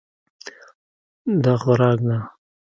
دا 1.43 1.53
خوراک 1.61 1.99
ده. 2.07 2.17